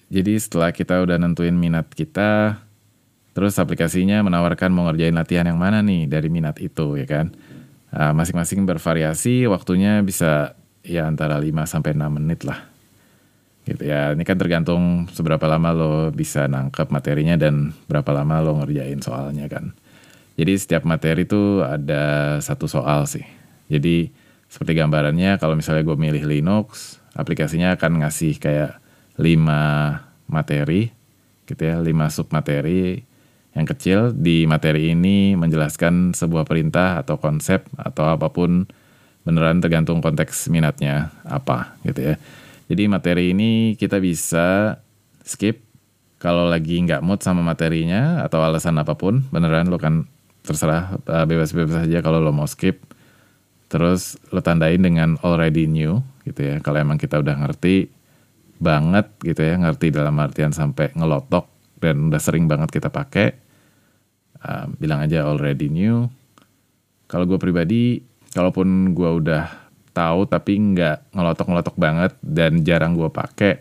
jadi 0.10 0.42
setelah 0.42 0.74
kita 0.74 1.06
udah 1.06 1.22
nentuin 1.22 1.54
minat 1.54 1.86
kita, 1.94 2.58
terus 3.38 3.62
aplikasinya 3.62 4.26
menawarkan 4.26 4.74
mau 4.74 4.90
ngerjain 4.90 5.14
latihan 5.14 5.46
yang 5.46 5.62
mana 5.62 5.86
nih 5.86 6.10
dari 6.10 6.34
minat 6.34 6.58
itu 6.58 6.98
ya 6.98 7.06
kan. 7.06 7.30
Ah, 7.94 8.10
masing-masing 8.10 8.66
bervariasi, 8.66 9.46
waktunya 9.46 10.02
bisa 10.02 10.58
ya 10.82 11.06
antara 11.06 11.38
5 11.38 11.70
sampai 11.70 11.94
6 11.94 12.10
menit 12.10 12.42
lah. 12.42 12.66
Gitu 13.62 13.86
ya. 13.86 14.18
Ini 14.18 14.26
kan 14.26 14.42
tergantung 14.42 15.06
seberapa 15.14 15.46
lama 15.46 15.70
lo 15.78 15.94
bisa 16.10 16.50
nangkep 16.50 16.90
materinya 16.90 17.38
dan 17.38 17.70
berapa 17.86 18.10
lama 18.18 18.42
lo 18.42 18.66
ngerjain 18.66 18.98
soalnya 18.98 19.46
kan. 19.46 19.78
Jadi 20.42 20.58
setiap 20.58 20.90
materi 20.90 21.30
itu 21.30 21.62
ada 21.62 22.38
satu 22.42 22.66
soal 22.66 23.06
sih. 23.06 23.22
Jadi 23.70 24.23
seperti 24.54 24.78
gambarannya 24.78 25.42
kalau 25.42 25.58
misalnya 25.58 25.82
gue 25.82 25.98
milih 25.98 26.30
Linux, 26.30 27.02
aplikasinya 27.18 27.74
akan 27.74 28.06
ngasih 28.06 28.38
kayak 28.38 28.78
5 29.18 29.34
materi 30.30 30.94
gitu 31.50 31.62
ya, 31.66 31.82
5 31.82 31.90
sub 32.14 32.30
materi 32.30 33.02
yang 33.58 33.66
kecil 33.66 34.14
di 34.14 34.46
materi 34.46 34.94
ini 34.94 35.34
menjelaskan 35.34 36.14
sebuah 36.14 36.46
perintah 36.46 37.02
atau 37.02 37.18
konsep 37.18 37.66
atau 37.82 38.14
apa 38.14 38.30
pun 38.30 38.70
beneran 39.26 39.58
tergantung 39.58 40.06
konteks 40.06 40.54
minatnya 40.54 41.10
apa 41.26 41.74
gitu 41.82 42.14
ya. 42.14 42.16
Jadi 42.70 42.84
materi 42.86 43.34
ini 43.34 43.74
kita 43.74 43.98
bisa 43.98 44.78
skip 45.26 45.66
kalau 46.22 46.46
lagi 46.46 46.78
nggak 46.78 47.02
mood 47.02 47.26
sama 47.26 47.42
materinya 47.42 48.22
atau 48.22 48.46
alasan 48.46 48.78
apa 48.78 48.94
pun 48.94 49.26
beneran 49.34 49.66
lo 49.74 49.82
kan 49.82 50.06
terserah 50.46 50.94
eh, 51.10 51.26
bebas-bebas 51.26 51.90
saja 51.90 52.06
kalau 52.06 52.22
lo 52.22 52.30
mau 52.30 52.46
skip 52.46 52.93
Terus 53.74 54.22
lo 54.30 54.46
tandain 54.46 54.78
dengan 54.78 55.18
already 55.26 55.66
new 55.66 55.98
gitu 56.30 56.46
ya. 56.46 56.62
Kalau 56.62 56.78
emang 56.78 57.02
kita 57.02 57.18
udah 57.18 57.34
ngerti 57.42 57.90
banget 58.62 59.10
gitu 59.26 59.42
ya, 59.42 59.58
ngerti 59.58 59.90
dalam 59.90 60.14
artian 60.22 60.54
sampai 60.54 60.94
ngelotok 60.94 61.50
dan 61.82 62.14
udah 62.14 62.22
sering 62.22 62.46
banget 62.46 62.70
kita 62.70 62.94
pakai, 62.94 63.34
uh, 64.46 64.70
bilang 64.78 65.02
aja 65.02 65.26
already 65.26 65.74
new. 65.74 66.06
Kalau 67.10 67.26
gue 67.26 67.42
pribadi, 67.42 67.98
kalaupun 68.30 68.94
gue 68.94 69.10
udah 69.10 69.50
tahu 69.90 70.30
tapi 70.30 70.54
nggak 70.54 71.10
ngelotok-ngelotok 71.10 71.74
banget 71.74 72.14
dan 72.22 72.62
jarang 72.62 72.94
gue 72.94 73.10
pakai, 73.10 73.58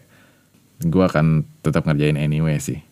gue 0.85 1.04
akan 1.09 1.40
tetap 1.64 1.88
ngerjain 1.88 2.21
anyway 2.21 2.61
sih. 2.61 2.91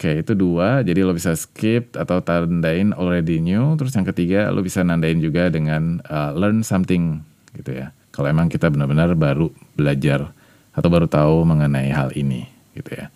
Oke, 0.00 0.24
itu 0.24 0.32
dua. 0.32 0.80
Jadi 0.80 1.04
lo 1.04 1.12
bisa 1.12 1.36
skip 1.36 1.92
atau 1.92 2.24
tandain 2.24 2.96
already 2.96 3.36
new. 3.36 3.76
Terus 3.76 3.92
yang 3.92 4.08
ketiga, 4.08 4.48
lo 4.48 4.64
bisa 4.64 4.80
nandain 4.80 5.20
juga 5.20 5.52
dengan 5.52 6.00
uh, 6.08 6.32
learn 6.32 6.64
something 6.64 7.20
gitu 7.52 7.84
ya. 7.84 7.92
Kalau 8.08 8.32
emang 8.32 8.48
kita 8.48 8.72
benar-benar 8.72 9.12
baru 9.12 9.52
belajar 9.76 10.32
atau 10.72 10.88
baru 10.88 11.04
tahu 11.04 11.44
mengenai 11.44 11.92
hal 11.92 12.16
ini 12.16 12.48
gitu 12.72 12.96
ya. 12.96 13.12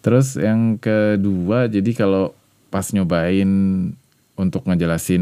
Terus 0.00 0.40
yang 0.40 0.80
kedua, 0.80 1.68
jadi 1.68 1.92
kalau 1.92 2.32
pas 2.72 2.88
nyobain 2.96 3.50
untuk 4.32 4.64
ngejelasin 4.64 5.20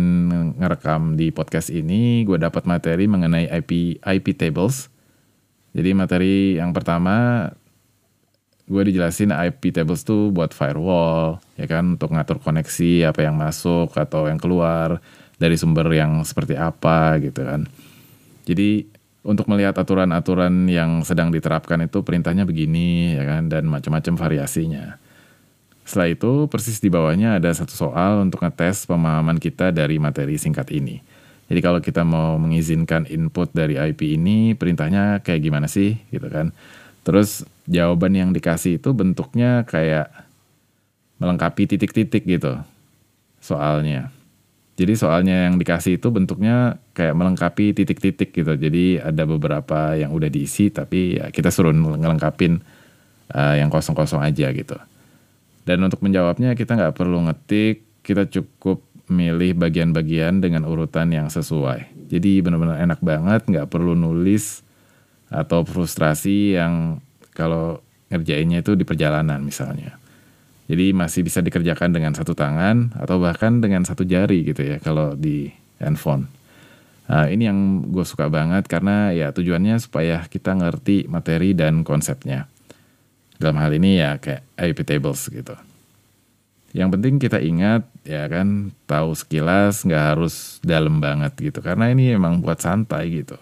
ngerekam 0.55 1.19
di 1.19 1.35
podcast 1.35 1.75
ini, 1.75 2.23
gue 2.23 2.39
dapat 2.39 2.63
materi 2.63 3.11
mengenai 3.11 3.51
IP 3.51 3.99
IP 4.07 4.39
tables. 4.39 4.87
Jadi 5.75 5.99
materi 5.99 6.63
yang 6.63 6.71
pertama 6.71 7.51
gue 8.67 8.83
dijelasin 8.83 9.31
IP 9.31 9.71
tables 9.71 10.03
tuh 10.03 10.35
buat 10.35 10.51
firewall, 10.51 11.39
ya 11.55 11.71
kan, 11.71 11.95
untuk 11.95 12.11
ngatur 12.11 12.43
koneksi 12.43 13.15
apa 13.15 13.23
yang 13.23 13.39
masuk 13.39 13.95
atau 13.95 14.27
yang 14.27 14.43
keluar 14.43 14.99
dari 15.39 15.55
sumber 15.55 15.87
yang 15.95 16.27
seperti 16.27 16.59
apa 16.59 17.17
gitu 17.23 17.47
kan. 17.47 17.71
Jadi 18.47 18.87
untuk 19.27 19.51
melihat 19.51 19.75
aturan-aturan 19.75 20.71
yang 20.71 21.03
sedang 21.03 21.35
diterapkan 21.35 21.83
itu 21.83 22.07
perintahnya 22.07 22.47
begini 22.47 23.19
ya 23.19 23.27
kan 23.27 23.51
dan 23.51 23.67
macam-macam 23.67 24.15
variasinya. 24.15 25.03
Setelah 25.87 26.15
itu 26.15 26.47
persis 26.51 26.79
di 26.83 26.91
bawahnya 26.91 27.39
ada 27.39 27.51
satu 27.55 27.75
soal 27.75 28.23
untuk 28.23 28.43
ngetes 28.43 28.87
pemahaman 28.87 29.39
kita 29.39 29.71
dari 29.71 29.99
materi 30.03 30.39
singkat 30.39 30.71
ini. 30.75 31.03
Jadi 31.47 31.61
kalau 31.63 31.79
kita 31.79 32.03
mau 32.03 32.35
mengizinkan 32.43 33.07
input 33.07 33.55
dari 33.55 33.79
IP 33.79 34.19
ini, 34.19 34.59
perintahnya 34.59 35.23
kayak 35.23 35.47
gimana 35.47 35.71
sih 35.71 35.95
gitu 36.11 36.27
kan. 36.27 36.51
Terus 37.07 37.47
jawaban 37.67 38.15
yang 38.15 38.31
dikasih 38.31 38.79
itu 38.79 38.91
bentuknya 38.95 39.67
kayak 39.67 40.11
melengkapi 41.19 41.67
titik-titik 41.67 42.27
gitu 42.27 42.63
soalnya. 43.43 44.11
Jadi 44.77 44.93
soalnya 44.93 45.49
yang 45.49 45.57
dikasih 45.57 45.97
itu 45.97 46.13
bentuknya 46.13 46.77
kayak 46.93 47.17
melengkapi 47.17 47.73
titik-titik 47.73 48.37
gitu. 48.37 48.53
Jadi 48.53 49.01
ada 49.01 49.25
beberapa 49.25 49.97
yang 49.97 50.13
udah 50.13 50.29
diisi 50.29 50.69
tapi 50.69 51.17
ya 51.17 51.33
kita 51.33 51.49
suruh 51.49 51.73
ngelengkapin 51.73 52.61
uh, 53.33 53.55
yang 53.57 53.73
kosong-kosong 53.73 54.21
aja 54.21 54.53
gitu. 54.53 54.77
Dan 55.65 55.81
untuk 55.81 56.05
menjawabnya 56.05 56.53
kita 56.53 56.77
nggak 56.77 56.95
perlu 56.95 57.25
ngetik, 57.27 58.05
kita 58.05 58.29
cukup 58.29 58.85
milih 59.09 59.57
bagian-bagian 59.57 60.45
dengan 60.45 60.69
urutan 60.69 61.09
yang 61.09 61.33
sesuai. 61.33 62.11
Jadi 62.13 62.45
benar-benar 62.45 62.79
enak 62.85 63.01
banget, 63.01 63.49
nggak 63.49 63.67
perlu 63.73 63.97
nulis 63.97 64.63
atau 65.33 65.67
frustrasi 65.67 66.55
yang 66.55 67.03
kalau 67.37 67.85
ngerjainnya 68.09 68.65
itu 68.65 68.73
di 68.73 68.89
perjalanan 68.89 69.45
misalnya. 69.45 70.01
Jadi 70.67 70.91
masih 70.91 71.23
bisa 71.23 71.45
dikerjakan 71.45 71.95
dengan 71.95 72.17
satu 72.17 72.35
tangan 72.35 72.97
atau 72.99 73.23
bahkan 73.23 73.63
dengan 73.63 73.87
satu 73.87 74.03
jari 74.03 74.43
gitu 74.43 74.67
ya 74.67 74.83
kalau 74.83 75.15
di 75.15 75.47
handphone. 75.79 76.27
Nah, 77.07 77.31
ini 77.31 77.47
yang 77.47 77.87
gue 77.87 78.03
suka 78.03 78.27
banget 78.27 78.67
karena 78.67 79.15
ya 79.15 79.31
tujuannya 79.31 79.79
supaya 79.79 80.27
kita 80.27 80.59
ngerti 80.59 81.07
materi 81.07 81.55
dan 81.55 81.87
konsepnya. 81.87 82.51
Dalam 83.39 83.63
hal 83.63 83.79
ini 83.79 84.03
ya 84.03 84.19
kayak 84.19 84.43
IP 84.59 84.83
tables 84.83 85.31
gitu. 85.31 85.55
Yang 86.75 86.89
penting 86.99 87.15
kita 87.23 87.39
ingat 87.41 87.87
ya 88.03 88.27
kan 88.27 88.75
tahu 88.91 89.15
sekilas 89.15 89.87
nggak 89.87 90.05
harus 90.13 90.59
dalam 90.67 90.99
banget 90.99 91.33
gitu 91.39 91.63
karena 91.63 91.89
ini 91.95 92.13
emang 92.13 92.43
buat 92.43 92.59
santai 92.59 93.23
gitu. 93.23 93.39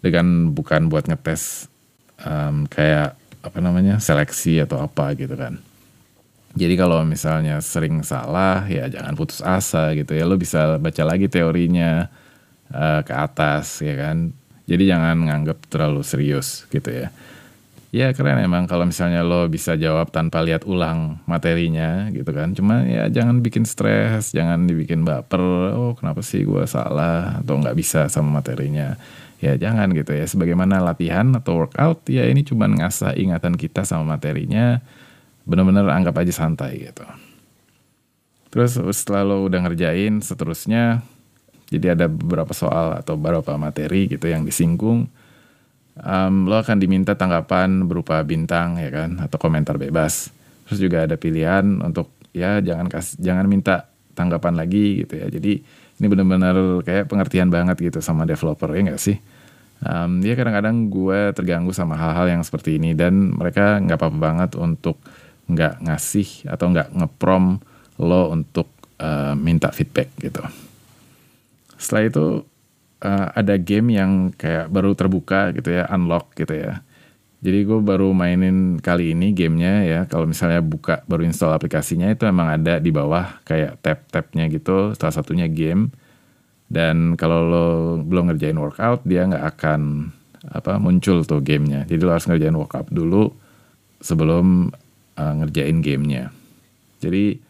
Dengan 0.00 0.56
bukan 0.56 0.88
buat 0.88 1.04
ngetes 1.04 1.69
um, 2.24 2.68
kayak 2.68 3.16
apa 3.40 3.58
namanya 3.60 3.96
seleksi 3.96 4.60
atau 4.60 4.84
apa 4.84 5.16
gitu 5.16 5.32
kan. 5.36 5.56
Jadi 6.50 6.74
kalau 6.74 7.06
misalnya 7.06 7.62
sering 7.62 8.02
salah 8.02 8.66
ya 8.66 8.90
jangan 8.90 9.14
putus 9.14 9.38
asa 9.38 9.94
gitu 9.94 10.18
ya 10.18 10.26
lo 10.26 10.34
bisa 10.34 10.82
baca 10.82 11.02
lagi 11.06 11.30
teorinya 11.30 12.10
uh, 12.74 13.00
ke 13.06 13.14
atas 13.14 13.80
ya 13.80 13.94
kan. 13.96 14.34
Jadi 14.66 14.86
jangan 14.86 15.16
nganggap 15.26 15.66
terlalu 15.70 16.02
serius 16.02 16.66
gitu 16.70 16.90
ya. 16.90 17.08
Ya 17.90 18.14
keren 18.14 18.38
emang 18.38 18.70
kalau 18.70 18.86
misalnya 18.86 19.26
lo 19.26 19.50
bisa 19.50 19.74
jawab 19.74 20.14
tanpa 20.14 20.46
lihat 20.46 20.62
ulang 20.62 21.18
materinya 21.26 22.06
gitu 22.14 22.30
kan. 22.30 22.54
Cuma 22.54 22.86
ya 22.86 23.10
jangan 23.10 23.42
bikin 23.42 23.66
stres, 23.66 24.30
jangan 24.30 24.62
dibikin 24.66 25.02
baper. 25.02 25.42
Oh 25.74 25.98
kenapa 25.98 26.22
sih 26.22 26.46
gue 26.46 26.66
salah 26.70 27.42
atau 27.42 27.58
nggak 27.58 27.74
bisa 27.78 28.06
sama 28.06 28.42
materinya 28.42 28.94
ya 29.40 29.56
jangan 29.56 29.90
gitu 29.96 30.12
ya. 30.12 30.28
Sebagaimana 30.28 30.84
latihan 30.84 31.32
atau 31.34 31.64
workout 31.64 32.06
ya 32.06 32.28
ini 32.28 32.44
cuma 32.44 32.68
ngasah 32.68 33.16
ingatan 33.16 33.56
kita 33.56 33.82
sama 33.88 34.16
materinya. 34.16 34.78
Bener-bener 35.48 35.88
anggap 35.88 36.20
aja 36.20 36.30
santai 36.30 36.92
gitu. 36.92 37.02
Terus 38.52 38.76
setelah 38.94 39.24
lo 39.24 39.48
udah 39.48 39.64
ngerjain 39.64 40.20
seterusnya 40.20 41.00
jadi 41.70 41.94
ada 41.94 42.06
beberapa 42.10 42.50
soal 42.50 42.98
atau 42.98 43.14
beberapa 43.14 43.54
materi 43.54 44.10
gitu 44.10 44.26
yang 44.26 44.42
disinggung 44.42 45.06
um, 46.02 46.34
lo 46.50 46.58
akan 46.58 46.82
diminta 46.82 47.14
tanggapan 47.14 47.86
berupa 47.86 48.18
bintang 48.26 48.74
ya 48.78 48.90
kan 48.90 49.22
atau 49.22 49.38
komentar 49.38 49.78
bebas. 49.78 50.34
Terus 50.66 50.78
juga 50.82 51.06
ada 51.06 51.14
pilihan 51.18 51.82
untuk 51.82 52.10
ya 52.30 52.62
jangan 52.62 52.86
kasih 52.86 53.18
jangan 53.18 53.46
minta 53.46 53.90
tanggapan 54.18 54.54
lagi 54.58 55.06
gitu 55.06 55.14
ya. 55.18 55.26
Jadi 55.30 55.62
ini 56.00 56.06
benar-benar 56.08 56.82
kayak 56.82 57.06
pengertian 57.06 57.52
banget 57.52 57.76
gitu 57.78 58.00
sama 58.02 58.24
developer 58.24 58.72
ya 58.72 58.80
nggak 58.90 59.00
sih 59.00 59.20
um, 59.84 60.20
ya 60.20 60.34
kadang-kadang 60.36 60.88
gue 60.88 61.32
terganggu 61.36 61.72
sama 61.72 61.96
hal-hal 61.96 62.38
yang 62.38 62.42
seperti 62.44 62.76
ini 62.76 62.92
dan 62.92 63.34
mereka 63.36 63.80
nggak 63.80 63.98
apa-apa 63.98 64.18
banget 64.18 64.50
untuk 64.56 65.00
nggak 65.50 65.82
ngasih 65.82 66.46
atau 66.46 66.70
nggak 66.70 66.94
ngeprom 66.94 67.58
lo 68.00 68.32
untuk 68.32 68.70
uh, 69.02 69.34
minta 69.36 69.68
feedback 69.74 70.08
gitu. 70.20 70.40
Setelah 71.76 72.02
itu 72.06 72.24
uh, 73.04 73.26
ada 73.32 73.56
game 73.56 73.96
yang 73.96 74.32
kayak 74.36 74.68
baru 74.68 74.92
terbuka 74.96 75.52
gitu 75.56 75.72
ya, 75.74 75.88
unlock 75.90 76.32
gitu 76.36 76.54
ya. 76.54 76.84
Jadi 77.40 77.64
gue 77.64 77.80
baru 77.80 78.12
mainin 78.12 78.76
kali 78.84 79.16
ini 79.16 79.32
gamenya 79.32 79.74
ya. 79.88 80.00
Kalau 80.04 80.28
misalnya 80.28 80.60
buka 80.60 81.00
baru 81.08 81.24
install 81.24 81.56
aplikasinya 81.56 82.12
itu 82.12 82.28
emang 82.28 82.52
ada 82.52 82.76
di 82.76 82.92
bawah 82.92 83.40
kayak 83.48 83.80
tab-tabnya 83.80 84.44
gitu. 84.52 84.92
Salah 84.92 85.16
satunya 85.16 85.48
game. 85.48 85.88
Dan 86.70 87.18
kalau 87.18 87.40
lo 87.50 87.68
belum 87.98 88.30
ngerjain 88.30 88.54
workout 88.54 89.02
dia 89.02 89.26
nggak 89.26 89.42
akan 89.58 90.14
apa 90.54 90.78
muncul 90.78 91.26
tuh 91.26 91.42
gamenya. 91.42 91.82
Jadi 91.90 92.00
lo 92.06 92.14
harus 92.14 92.30
ngerjain 92.30 92.54
workout 92.54 92.86
dulu 92.94 93.34
sebelum 93.98 94.70
uh, 95.18 95.34
ngerjain 95.42 95.82
gamenya. 95.82 96.30
Jadi 97.02 97.42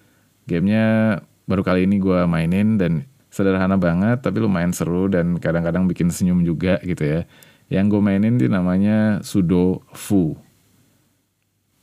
gamenya 0.49 1.21
baru 1.45 1.61
kali 1.61 1.85
ini 1.85 2.00
gue 2.00 2.25
mainin 2.25 2.81
dan 2.81 3.05
sederhana 3.29 3.77
banget 3.77 4.25
tapi 4.25 4.41
lumayan 4.41 4.73
seru 4.73 5.07
dan 5.07 5.37
kadang-kadang 5.37 5.85
bikin 5.85 6.09
senyum 6.09 6.41
juga 6.41 6.81
gitu 6.81 7.05
ya. 7.05 7.21
Yang 7.69 7.85
gue 7.93 8.00
mainin 8.00 8.35
di 8.41 8.49
namanya 8.49 9.21
Sudo 9.21 9.85
Fu. 9.93 10.33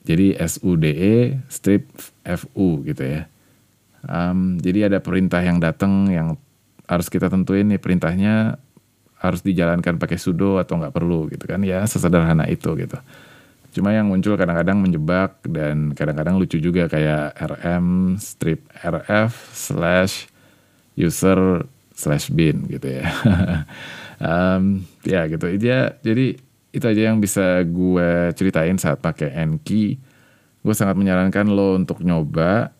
Jadi 0.10 0.34
S 0.39 0.58
U 0.65 0.74
D 0.74 0.89
E 0.89 1.15
strip 1.53 1.86
F 2.25 2.50
U 2.58 2.82
gitu 2.82 3.06
ya. 3.06 3.29
Um, 4.08 4.58
jadi 4.58 4.89
ada 4.89 5.00
perintah 5.03 5.44
yang 5.44 5.62
datang 5.62 6.10
yang 6.10 6.39
harus 6.88 7.08
kita 7.12 7.27
tentuin 7.27 7.67
nih 7.67 7.77
perintahnya 7.77 8.58
harus 9.17 9.41
dijalankan 9.44 10.00
pakai 10.00 10.15
sudo 10.15 10.62
atau 10.62 10.79
nggak 10.79 10.94
perlu 10.94 11.27
gitu 11.27 11.44
kan 11.46 11.62
ya 11.62 11.84
sesederhana 11.84 12.48
itu 12.48 12.74
gitu. 12.79 12.98
Cuma 13.75 13.94
yang 13.94 14.10
muncul 14.10 14.34
kadang-kadang 14.39 14.82
menjebak 14.82 15.38
dan 15.46 15.94
kadang-kadang 15.94 16.39
lucu 16.41 16.58
juga 16.58 16.89
kayak 16.89 17.38
rm 17.38 18.17
strip 18.17 18.65
rf 18.74 19.34
slash 19.53 20.32
user 20.98 21.67
slash 21.94 22.34
bin 22.34 22.65
gitu 22.72 23.01
ya. 23.01 23.06
um, 24.24 24.82
ya 25.06 25.29
gitu 25.29 25.46
aja. 25.46 25.94
Jadi 26.01 26.38
itu 26.74 26.86
aja 26.86 27.01
yang 27.10 27.17
bisa 27.17 27.62
gue 27.65 28.34
ceritain 28.38 28.77
saat 28.77 29.01
pakai 29.01 29.34
Enki. 29.34 29.98
Gue 30.62 30.74
sangat 30.74 30.98
menyarankan 30.98 31.50
lo 31.50 31.77
untuk 31.77 32.01
nyoba 32.01 32.74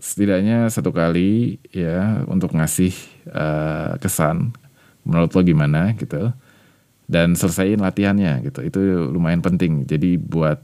setidaknya 0.00 0.72
satu 0.72 0.90
kali 0.90 1.60
ya 1.70 2.24
untuk 2.24 2.56
ngasih 2.56 2.90
uh, 3.30 4.00
kesan 4.00 4.56
menurut 5.04 5.30
lo 5.36 5.40
gimana 5.44 5.92
gitu 5.94 6.32
dan 7.06 7.36
selesaiin 7.36 7.78
latihannya 7.78 8.40
gitu. 8.48 8.60
Itu 8.64 8.80
lumayan 9.12 9.44
penting. 9.44 9.84
Jadi 9.84 10.16
buat 10.16 10.58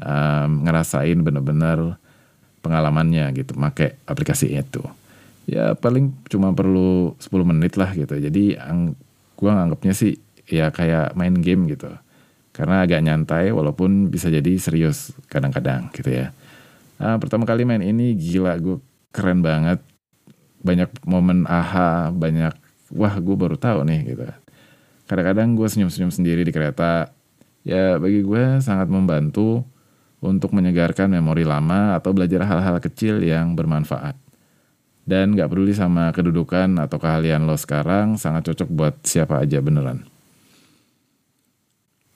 um, 0.00 0.62
ngerasain 0.62 1.18
bener-bener 1.18 1.98
pengalamannya 2.62 3.34
gitu 3.34 3.58
make 3.58 3.98
aplikasi 4.06 4.54
itu. 4.54 4.82
Ya 5.46 5.74
paling 5.74 6.14
cuma 6.30 6.54
perlu 6.54 7.18
10 7.18 7.32
menit 7.42 7.74
lah 7.74 7.90
gitu. 7.94 8.14
Jadi 8.18 8.54
ang 8.58 8.94
gua 9.34 9.62
nganggapnya 9.62 9.94
sih 9.94 10.18
ya 10.46 10.70
kayak 10.70 11.18
main 11.18 11.34
game 11.42 11.66
gitu. 11.66 11.90
Karena 12.54 12.86
agak 12.86 13.04
nyantai 13.04 13.52
walaupun 13.52 14.08
bisa 14.08 14.32
jadi 14.32 14.56
serius 14.56 15.12
kadang-kadang 15.28 15.92
gitu 15.92 16.08
ya 16.08 16.32
Nah, 16.96 17.20
pertama 17.20 17.44
kali 17.44 17.68
main 17.68 17.84
ini 17.84 18.16
gila 18.16 18.56
gue 18.56 18.80
keren 19.12 19.44
banget. 19.44 19.80
Banyak 20.64 21.04
momen 21.04 21.44
aha, 21.44 22.10
banyak 22.10 22.54
wah 22.92 23.14
gue 23.18 23.36
baru 23.36 23.56
tahu 23.60 23.84
nih 23.84 24.00
gitu. 24.14 24.24
Kadang-kadang 25.06 25.54
gue 25.54 25.68
senyum-senyum 25.68 26.10
sendiri 26.10 26.42
di 26.42 26.52
kereta. 26.52 27.12
Ya 27.66 27.98
bagi 27.98 28.22
gue 28.22 28.62
sangat 28.62 28.90
membantu 28.90 29.66
untuk 30.22 30.54
menyegarkan 30.56 31.12
memori 31.12 31.44
lama 31.44 31.94
atau 31.94 32.10
belajar 32.10 32.42
hal-hal 32.46 32.80
kecil 32.80 33.20
yang 33.22 33.54
bermanfaat. 33.54 34.16
Dan 35.06 35.38
gak 35.38 35.54
peduli 35.54 35.70
sama 35.70 36.10
kedudukan 36.10 36.82
atau 36.82 36.98
keahlian 36.98 37.46
lo 37.46 37.54
sekarang, 37.54 38.18
sangat 38.18 38.50
cocok 38.50 38.68
buat 38.74 38.94
siapa 39.06 39.38
aja 39.38 39.62
beneran. 39.62 40.02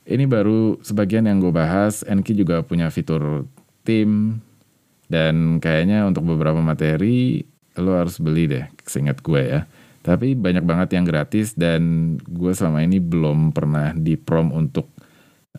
Ini 0.03 0.27
baru 0.27 0.75
sebagian 0.83 1.23
yang 1.23 1.39
gue 1.39 1.55
bahas, 1.55 2.03
Enki 2.03 2.35
juga 2.35 2.59
punya 2.67 2.91
fitur 2.91 3.47
tim, 3.87 4.43
dan 5.11 5.59
kayaknya 5.59 6.07
untuk 6.07 6.23
beberapa 6.23 6.63
materi 6.63 7.43
lo 7.75 7.99
harus 7.99 8.15
beli 8.23 8.47
deh, 8.47 8.65
seingat 8.87 9.19
gue 9.19 9.41
ya. 9.43 9.67
Tapi 10.01 10.33
banyak 10.33 10.63
banget 10.63 10.97
yang 10.97 11.05
gratis 11.05 11.53
dan 11.53 12.15
gue 12.23 12.51
selama 12.55 12.81
ini 12.81 12.97
belum 12.97 13.51
pernah 13.51 13.91
di 13.93 14.15
prom 14.15 14.49
untuk 14.55 14.89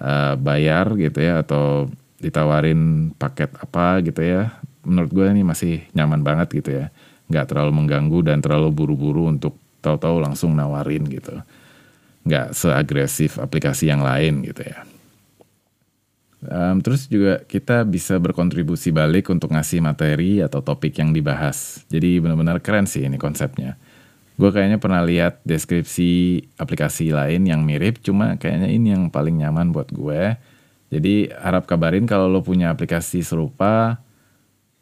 uh, 0.00 0.34
bayar 0.40 0.96
gitu 0.96 1.20
ya 1.20 1.44
atau 1.44 1.86
ditawarin 2.18 3.12
paket 3.14 3.52
apa 3.60 4.00
gitu 4.02 4.24
ya. 4.24 4.56
Menurut 4.82 5.10
gue 5.14 5.26
ini 5.30 5.44
masih 5.46 5.86
nyaman 5.94 6.24
banget 6.24 6.58
gitu 6.58 6.70
ya. 6.74 6.86
Nggak 7.30 7.54
terlalu 7.54 7.72
mengganggu 7.84 8.18
dan 8.26 8.42
terlalu 8.42 8.74
buru-buru 8.74 9.30
untuk 9.30 9.54
tahu-tahu 9.78 10.18
langsung 10.18 10.58
nawarin 10.58 11.06
gitu. 11.06 11.38
Nggak 12.26 12.56
seagresif 12.56 13.38
aplikasi 13.38 13.92
yang 13.92 14.02
lain 14.02 14.42
gitu 14.42 14.66
ya. 14.66 14.82
Um, 16.42 16.82
terus 16.82 17.06
juga 17.06 17.38
kita 17.46 17.86
bisa 17.86 18.18
berkontribusi 18.18 18.90
balik 18.90 19.30
untuk 19.30 19.54
ngasih 19.54 19.78
materi 19.78 20.42
atau 20.42 20.58
topik 20.58 20.98
yang 20.98 21.14
dibahas. 21.14 21.86
Jadi 21.86 22.18
benar-benar 22.18 22.58
keren 22.58 22.90
sih 22.90 23.06
ini 23.06 23.14
konsepnya. 23.14 23.78
Gue 24.34 24.50
kayaknya 24.50 24.82
pernah 24.82 25.06
lihat 25.06 25.38
deskripsi 25.46 26.42
aplikasi 26.58 27.14
lain 27.14 27.46
yang 27.46 27.62
mirip, 27.62 28.02
cuma 28.02 28.34
kayaknya 28.40 28.74
ini 28.74 28.90
yang 28.90 29.06
paling 29.06 29.38
nyaman 29.38 29.70
buat 29.70 29.94
gue. 29.94 30.34
Jadi 30.90 31.30
harap 31.30 31.70
kabarin 31.70 32.10
kalau 32.10 32.26
lo 32.26 32.42
punya 32.42 32.74
aplikasi 32.74 33.22
serupa, 33.22 34.02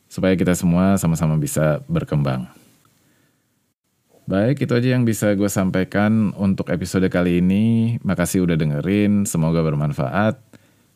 supaya 0.08 0.32
kita 0.34 0.56
semua 0.56 0.96
sama-sama 0.96 1.36
bisa 1.36 1.84
berkembang. 1.86 2.48
Baik, 4.24 4.62
itu 4.62 4.72
aja 4.72 4.94
yang 4.94 5.02
bisa 5.02 5.34
gue 5.34 5.50
sampaikan 5.50 6.30
untuk 6.38 6.70
episode 6.70 7.04
kali 7.10 7.42
ini. 7.42 7.98
Makasih 8.06 8.46
udah 8.46 8.54
dengerin, 8.54 9.26
semoga 9.26 9.58
bermanfaat. 9.60 10.38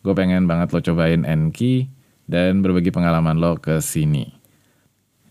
Gue 0.05 0.13
pengen 0.13 0.45
banget 0.45 0.69
lo 0.77 0.85
cobain 0.85 1.25
Enki 1.25 1.89
dan 2.29 2.61
berbagi 2.61 2.93
pengalaman 2.93 3.41
lo 3.41 3.57
ke 3.57 3.81
sini. 3.81 4.29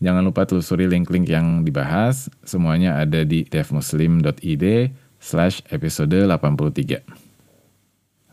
Jangan 0.02 0.26
lupa 0.26 0.44
telusuri 0.44 0.90
link-link 0.90 1.30
yang 1.30 1.62
dibahas. 1.62 2.28
Semuanya 2.44 2.98
ada 3.00 3.24
di 3.24 3.46
devmuslim.id 3.46 4.66
slash 5.22 5.64
episode 5.72 6.28
83. 6.28 7.06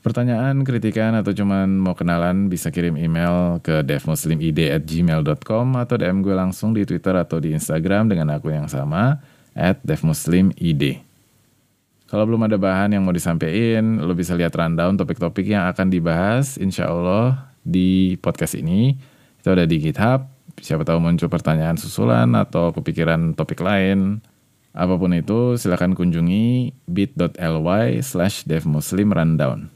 Pertanyaan, 0.00 0.64
kritikan, 0.64 1.12
atau 1.12 1.37
cuman 1.37 1.68
mau 1.76 1.92
kenalan 1.92 2.48
bisa 2.48 2.72
kirim 2.72 2.96
email 2.96 3.61
ke 3.61 3.85
devmuslimid 3.85 4.72
at 4.72 4.83
gmail.com 4.88 5.66
atau 5.76 5.94
DM 6.00 6.24
gue 6.24 6.33
langsung 6.33 6.72
di 6.72 6.88
Twitter 6.88 7.12
atau 7.20 7.37
di 7.37 7.53
Instagram 7.53 8.09
dengan 8.09 8.33
akun 8.33 8.64
yang 8.64 8.70
sama 8.72 9.20
at 9.53 9.76
devmuslimid. 9.85 11.10
Kalau 12.11 12.27
belum 12.27 12.42
ada 12.42 12.59
bahan 12.59 12.90
yang 12.90 13.07
mau 13.07 13.14
disampaikan, 13.14 14.03
lo 14.03 14.18
bisa 14.18 14.35
lihat 14.35 14.51
rundown 14.59 14.99
topik-topik 14.99 15.46
yang 15.46 15.70
akan 15.70 15.94
dibahas 15.94 16.59
insya 16.59 16.90
Allah 16.90 17.55
di 17.62 18.18
podcast 18.18 18.59
ini. 18.59 18.99
Itu 19.38 19.55
ada 19.55 19.62
di 19.62 19.79
GitHub. 19.79 20.27
Siapa 20.59 20.83
tahu 20.83 20.99
muncul 20.99 21.31
pertanyaan 21.31 21.79
susulan 21.79 22.35
atau 22.35 22.75
kepikiran 22.75 23.38
topik 23.38 23.62
lain. 23.62 24.18
Apa 24.75 24.99
pun 24.99 25.14
itu, 25.14 25.55
silakan 25.55 25.94
kunjungi 25.94 26.75
bit.ly 26.90 28.03
slash 28.03 28.42
devmuslimrundown. 28.42 29.70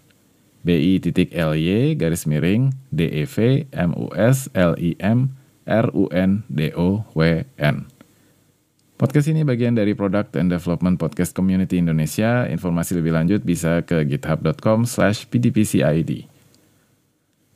bi.ly 0.66 1.94
garis 1.94 2.26
miring 2.26 2.74
dev 2.90 3.30
mus 3.94 4.50
lim 4.50 4.74
rundown. 7.62 7.93
Podcast 8.94 9.26
ini 9.26 9.42
bagian 9.42 9.74
dari 9.74 9.90
Product 9.90 10.38
and 10.38 10.54
Development 10.54 10.94
Podcast 10.94 11.34
Community 11.34 11.82
Indonesia. 11.82 12.46
Informasi 12.46 12.94
lebih 12.94 13.10
lanjut 13.10 13.42
bisa 13.42 13.82
ke 13.82 14.06
github.com 14.06 14.86
slash 14.86 15.26
pdpcid. 15.26 16.30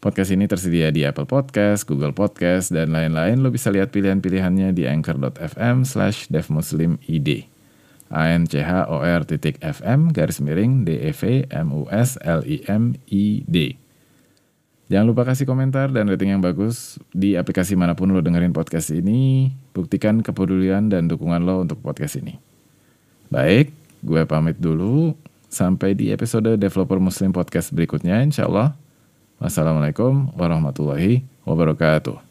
Podcast 0.02 0.34
ini 0.34 0.50
tersedia 0.50 0.90
di 0.90 1.06
Apple 1.06 1.30
Podcast, 1.30 1.86
Google 1.86 2.10
Podcast, 2.10 2.74
dan 2.74 2.90
lain-lain. 2.90 3.38
Lo 3.38 3.54
bisa 3.54 3.70
lihat 3.70 3.94
pilihan-pilihannya 3.94 4.74
di 4.74 4.90
anchor.fm 4.90 5.86
slash 5.86 6.26
devmuslimid. 6.26 7.46
A-N-C-H-O-R 8.10 9.22
titik 9.22 9.62
FM 9.62 10.10
garis 10.10 10.42
miring 10.42 10.82
D-E-V-M-U-S-L-I-M-I-D. 10.90 13.56
Jangan 14.88 15.04
lupa 15.06 15.28
kasih 15.28 15.44
komentar 15.46 15.92
dan 15.94 16.10
rating 16.10 16.34
yang 16.34 16.42
bagus 16.42 16.98
di 17.14 17.38
aplikasi 17.38 17.78
mana 17.78 17.94
pun 17.94 18.10
lo 18.10 18.18
dengerin 18.24 18.56
podcast 18.56 18.90
ini. 18.90 19.52
Buktikan 19.78 20.26
kepedulian 20.26 20.90
dan 20.90 21.06
dukungan 21.06 21.46
lo 21.46 21.62
untuk 21.62 21.78
podcast 21.78 22.18
ini. 22.18 22.34
Baik, 23.30 23.70
gue 24.02 24.26
pamit 24.26 24.58
dulu. 24.58 25.14
Sampai 25.46 25.94
di 25.94 26.10
episode 26.10 26.58
Developer 26.58 26.98
Muslim 26.98 27.30
Podcast 27.30 27.70
berikutnya 27.70 28.20
insya 28.26 28.50
Allah. 28.50 28.74
Wassalamualaikum 29.38 30.34
warahmatullahi 30.34 31.22
wabarakatuh. 31.46 32.27